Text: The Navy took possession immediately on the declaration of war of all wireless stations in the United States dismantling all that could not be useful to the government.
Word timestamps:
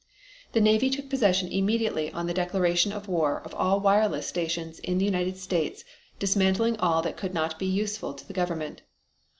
The 0.53 0.61
Navy 0.61 0.89
took 0.89 1.11
possession 1.11 1.51
immediately 1.51 2.11
on 2.11 2.25
the 2.25 2.33
declaration 2.33 2.91
of 2.91 3.07
war 3.07 3.39
of 3.45 3.53
all 3.53 3.79
wireless 3.79 4.25
stations 4.25 4.79
in 4.79 4.97
the 4.97 5.05
United 5.05 5.37
States 5.37 5.85
dismantling 6.17 6.75
all 6.79 7.03
that 7.03 7.17
could 7.17 7.35
not 7.35 7.59
be 7.59 7.67
useful 7.67 8.15
to 8.15 8.25
the 8.27 8.33
government. 8.33 8.81